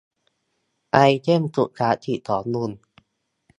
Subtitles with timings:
[0.91, 2.71] ไอเทมสุดคลาสสิกของหนุ่ม